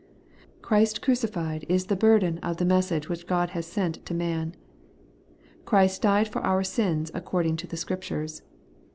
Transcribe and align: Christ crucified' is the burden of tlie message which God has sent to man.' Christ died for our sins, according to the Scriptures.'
Christ 0.63 1.03
crucified' 1.03 1.63
is 1.69 1.85
the 1.85 1.95
burden 1.95 2.39
of 2.39 2.57
tlie 2.57 2.65
message 2.65 3.07
which 3.07 3.27
God 3.27 3.51
has 3.51 3.67
sent 3.67 4.03
to 4.07 4.15
man.' 4.15 4.55
Christ 5.67 6.01
died 6.01 6.27
for 6.27 6.39
our 6.43 6.63
sins, 6.63 7.11
according 7.13 7.55
to 7.57 7.67
the 7.67 7.77
Scriptures.' 7.77 8.41